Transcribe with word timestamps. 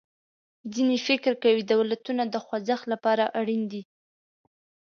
ځینې 0.73 0.95
فکر 1.07 1.33
کوي 1.43 1.61
دولتونه 1.73 2.23
د 2.27 2.35
خوځښت 2.45 2.85
له 2.91 2.97
پاره 3.03 3.25
اړین 3.39 3.63
دي. 3.71 3.81